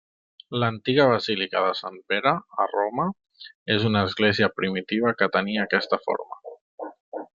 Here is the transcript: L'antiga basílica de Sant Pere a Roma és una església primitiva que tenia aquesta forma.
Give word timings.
L'antiga 0.61 1.03
basílica 1.09 1.61
de 1.65 1.73
Sant 1.81 1.99
Pere 2.13 2.33
a 2.65 2.67
Roma 2.71 3.05
és 3.75 3.85
una 3.91 4.03
església 4.09 4.49
primitiva 4.63 5.13
que 5.21 5.29
tenia 5.37 5.67
aquesta 5.71 6.01
forma. 6.09 6.91